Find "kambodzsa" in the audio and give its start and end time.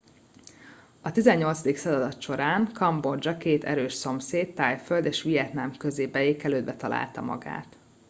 2.73-3.37